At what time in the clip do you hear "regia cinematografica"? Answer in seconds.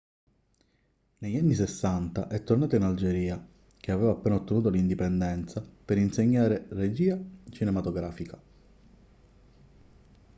6.69-8.41